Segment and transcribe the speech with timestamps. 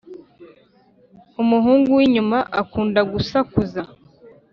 [1.41, 3.81] umuhungu winyuma akunda gusakuza